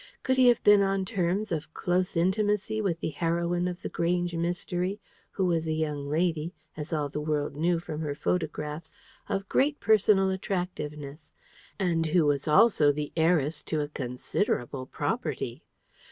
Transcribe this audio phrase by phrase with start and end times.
[0.23, 4.33] Could he have been on terms of close intimacy with the heroine of The Grange
[4.35, 4.99] Mystery,
[5.33, 8.95] who was a young lady as all the world knew from her photographs
[9.29, 11.33] of great personal attractiveness,
[11.77, 15.61] and who was also the heiress to a considerable property?